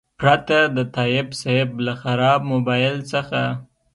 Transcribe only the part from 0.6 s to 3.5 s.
د تایب صیب له خراب موبایل څخه.